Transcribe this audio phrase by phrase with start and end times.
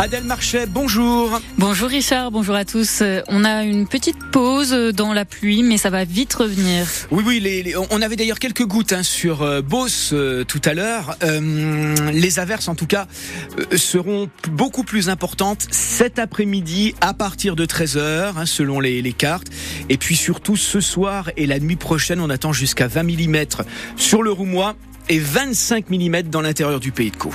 [0.00, 1.42] Adèle Marchais, bonjour.
[1.58, 3.02] Bonjour Richard, bonjour à tous.
[3.02, 6.86] Euh, on a une petite pause dans la pluie, mais ça va vite revenir.
[7.10, 11.18] Oui, oui, on avait d'ailleurs quelques gouttes hein, sur euh, Beauce euh, tout à l'heure.
[11.20, 13.08] les averses, en tout cas,
[13.76, 19.48] seront beaucoup plus importantes cet après-midi à partir de 13h, hein, selon les, les, cartes.
[19.90, 23.36] Et puis surtout, ce soir et la nuit prochaine, on attend jusqu'à 20 mm
[23.96, 24.76] sur le Roumois
[25.10, 27.34] et 25 mm dans l'intérieur du pays de Caux.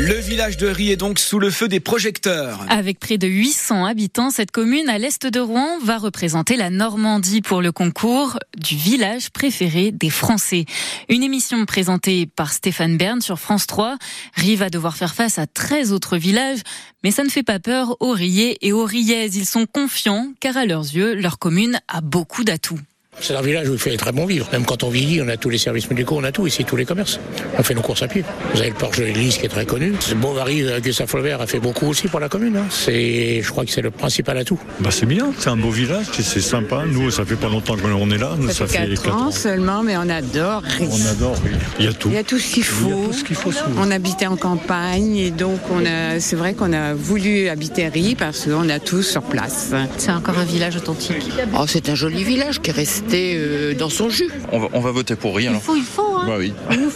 [0.00, 2.64] Le village de Rie est donc sous le feu des projecteurs.
[2.68, 7.42] Avec près de 800 habitants, cette commune à l'est de Rouen va représenter la Normandie
[7.42, 10.66] pour le concours du village préféré des Français.
[11.08, 13.98] Une émission présentée par Stéphane Bern sur France 3.
[14.36, 16.60] Rie va devoir faire face à 13 autres villages,
[17.02, 19.34] mais ça ne fait pas peur aux Riais et aux Riaises.
[19.34, 22.78] Ils sont confiants car à leurs yeux, leur commune a beaucoup d'atouts.
[23.20, 24.48] C'est un village où il fait très bon vivre.
[24.52, 26.76] Même quand on vit, on a tous les services médicaux, on a tout ici, tous
[26.76, 27.18] les commerces.
[27.58, 28.24] On fait nos courses à pied.
[28.54, 29.94] Vous avez le porche de l'église qui est très connu.
[30.16, 32.56] Bovary, Gustave Flaubert a fait beaucoup aussi pour la commune.
[32.56, 32.66] Hein.
[32.70, 34.58] C'est, je crois que c'est le principal atout.
[34.80, 36.84] Bah c'est bien, c'est un beau village, c'est sympa.
[36.86, 38.34] Nous, ça fait pas longtemps qu'on est là.
[38.38, 40.62] Nous, ça, fait 4 ans, seulement, mais on adore.
[40.80, 41.50] On adore, oui.
[41.78, 42.08] Il y a tout.
[42.08, 43.12] Il y a tout ce qu'il faut.
[43.12, 43.50] ce qu'il faut.
[43.78, 48.14] On habitait en campagne et donc on a, c'est vrai qu'on a voulu habiter Rie
[48.14, 49.72] parce qu'on a tout sur place.
[49.96, 51.30] C'est encore un village authentique.
[51.58, 54.30] Oh, c'est un joli village qui est resté euh, dans son jus.
[54.52, 55.52] On va, on va voter pour rien.
[55.54, 56.16] Il faut, il faut.
[56.16, 56.24] Hein.
[56.26, 56.52] Bah oui.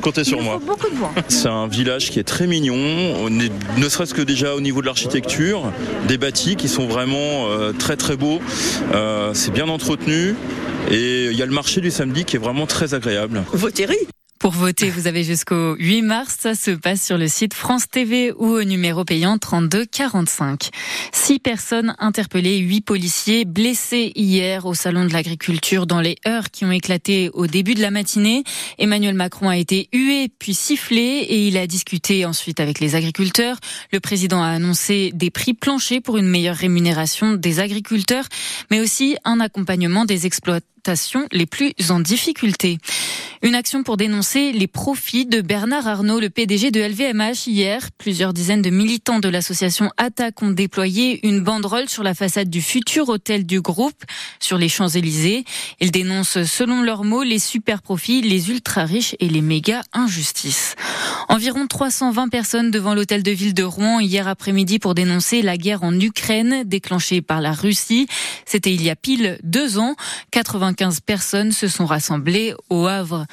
[0.00, 0.60] Comptez sur moi.
[0.64, 1.12] beaucoup de voix.
[1.28, 4.80] C'est un village qui est très mignon, on est, ne serait-ce que déjà au niveau
[4.80, 5.72] de l'architecture,
[6.08, 8.40] des bâtis qui sont vraiment euh, très très beaux.
[8.92, 10.34] Euh, c'est bien entretenu.
[10.90, 13.42] Et il y a le marché du samedi qui est vraiment très agréable.
[13.52, 13.86] Votez
[14.44, 16.36] pour voter, vous avez jusqu'au 8 mars.
[16.38, 20.68] Ça se passe sur le site France TV ou au numéro payant 32 45.
[21.12, 26.66] Six personnes interpellées, huit policiers blessés hier au salon de l'agriculture dans les heures qui
[26.66, 28.44] ont éclaté au début de la matinée.
[28.76, 33.56] Emmanuel Macron a été hué puis sifflé et il a discuté ensuite avec les agriculteurs.
[33.94, 38.26] Le président a annoncé des prix planchers pour une meilleure rémunération des agriculteurs,
[38.70, 40.64] mais aussi un accompagnement des exploitations
[41.32, 42.78] les plus en difficulté.
[43.44, 47.46] Une action pour dénoncer les profits de Bernard Arnault, le PDG de LVMH.
[47.46, 52.48] Hier, plusieurs dizaines de militants de l'association Attaque ont déployé une banderole sur la façade
[52.48, 54.02] du futur hôtel du groupe
[54.40, 55.44] sur les Champs-Élysées.
[55.80, 60.74] Ils dénoncent, selon leurs mots, les super profits, les ultra riches et les méga injustices.
[61.28, 65.82] Environ 320 personnes devant l'hôtel de ville de Rouen hier après-midi pour dénoncer la guerre
[65.82, 68.08] en Ukraine déclenchée par la Russie.
[68.46, 69.96] C'était il y a pile deux ans.
[70.30, 73.26] 95 personnes se sont rassemblées au Havre.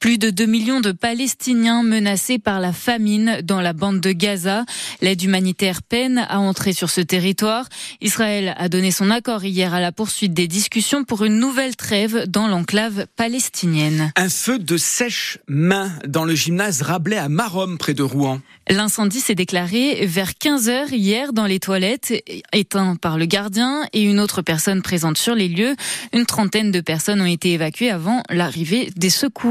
[0.00, 4.64] Plus de 2 millions de Palestiniens menacés par la famine dans la bande de Gaza.
[5.00, 7.68] L'aide humanitaire peine à entrer sur ce territoire.
[8.00, 12.24] Israël a donné son accord hier à la poursuite des discussions pour une nouvelle trêve
[12.28, 14.12] dans l'enclave palestinienne.
[14.16, 18.40] Un feu de sèche-main dans le gymnase Rabelais à Marom près de Rouen.
[18.70, 22.14] L'incendie s'est déclaré vers 15 heures hier dans les toilettes,
[22.52, 25.76] éteint par le gardien et une autre personne présente sur les lieux.
[26.14, 29.43] Une trentaine de personnes ont été évacuées avant l'arrivée des secours.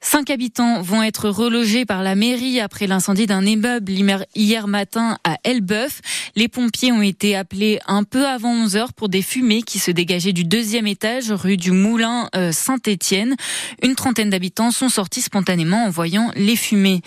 [0.00, 3.92] Cinq habitants vont être relogés par la mairie après l'incendie d'un immeuble
[4.34, 6.00] hier matin à Elbeuf.
[6.36, 9.90] Les pompiers ont été appelés un peu avant 11 heures pour des fumées qui se
[9.90, 13.36] dégageaient du deuxième étage rue du Moulin euh, Saint-Étienne.
[13.82, 17.00] Une trentaine d'habitants sont sortis spontanément en voyant les fumées.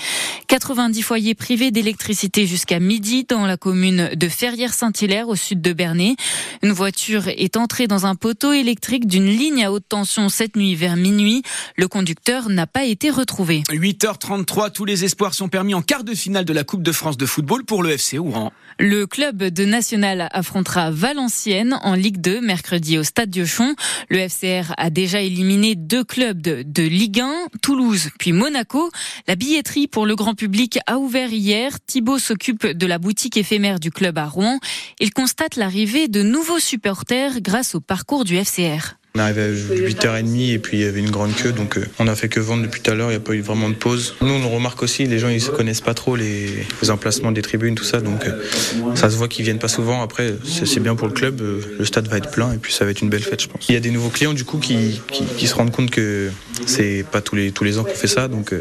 [0.47, 6.15] 90 foyers privé d'électricité jusqu'à midi dans la commune de Ferrières-Saint-Hilaire au sud de Bernay.
[6.61, 10.75] Une voiture est entrée dans un poteau électrique d'une ligne à haute tension cette nuit
[10.75, 11.43] vers minuit.
[11.77, 13.63] Le conducteur n'a pas été retrouvé.
[13.69, 17.17] 8h33, tous les espoirs sont permis en quart de finale de la Coupe de France
[17.17, 18.51] de football pour le FC Oran.
[18.79, 23.75] Le club de National affrontera Valenciennes en Ligue 2 mercredi au Stade Diochon.
[24.09, 27.31] Le FCR a déjà éliminé deux clubs de, de Ligue 1,
[27.61, 28.89] Toulouse puis Monaco.
[29.27, 31.73] La billetterie pour le grand public a ouvert hier.
[31.85, 34.57] Thibaut s'occupe de la boutique éphémère du club à Rouen.
[34.99, 38.95] Il constate l'arrivée de nouveaux supporters grâce au parcours du FCR.
[39.15, 41.85] On est arrivé à 8h30 et puis il y avait une grande queue, donc euh,
[41.99, 43.69] on a fait que vendre depuis tout à l'heure, il n'y a pas eu vraiment
[43.69, 44.15] de pause.
[44.21, 47.75] Nous, on remarque aussi, les gens ils se connaissent pas trop les, emplacements des tribunes,
[47.75, 50.01] tout ça, donc euh, ça se voit qu'ils viennent pas souvent.
[50.01, 52.85] Après, c'est bien pour le club, euh, le stade va être plein et puis ça
[52.85, 53.63] va être une belle fête, je pense.
[53.69, 56.31] Il y a des nouveaux clients du coup qui, qui, se rendent compte que
[56.65, 58.53] c'est pas tous les, tous les ans qu'on fait ça, donc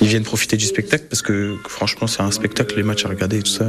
[0.00, 3.38] ils viennent profiter du spectacle parce que franchement, c'est un spectacle, les matchs à regarder
[3.38, 3.66] et tout ça.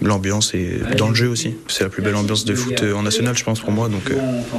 [0.00, 1.56] L'ambiance est dans le jeu aussi.
[1.66, 4.12] C'est la plus belle ambiance de foot en national, je pense, pour moi, donc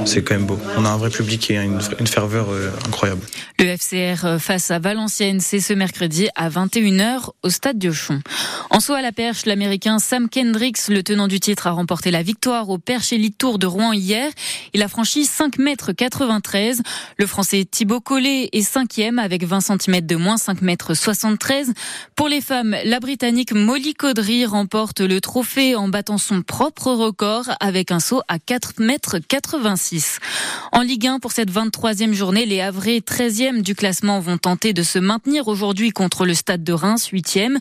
[0.04, 0.58] c'est quand même beau.
[0.76, 3.22] On a vrai public et une, une ferveur euh, incroyable.
[3.58, 8.20] Le FCR euh, face à Valenciennes, c'est ce mercredi à 21h au stade Diochon.
[8.68, 12.22] En saut à la perche, l'américain Sam Kendricks, le tenant du titre, a remporté la
[12.22, 14.30] victoire au Perche Elite Tour de Rouen hier.
[14.74, 16.82] Il a franchi 5 mètres 93.
[17.18, 21.72] Le français Thibaut Collet est cinquième avec 20 cm de moins 5 mètres 73.
[22.16, 27.50] Pour les femmes, la britannique Molly Caudry remporte le trophée en battant son propre record
[27.60, 30.18] avec un saut à 4 mètres 86.
[30.72, 34.82] En Ligue 1 pour cette 23e journée, les Havrais 13e du classement vont tenter de
[34.82, 37.56] se maintenir aujourd'hui contre le Stade de Reims 8e.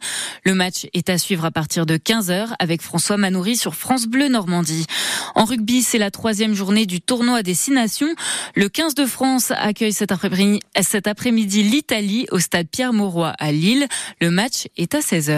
[0.45, 4.27] Le match est à suivre à partir de 15h avec François Manoury sur France Bleu
[4.27, 4.85] Normandie.
[5.35, 8.13] En rugby, c'est la troisième journée du tournoi des Six Nations.
[8.55, 9.93] Le 15 de France accueille
[10.81, 13.87] cet après-midi l'Italie au stade Pierre-Mauroy à Lille.
[14.21, 15.37] Le match est à 16h.